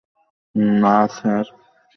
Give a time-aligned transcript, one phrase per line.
[0.81, 1.45] না, স্যার!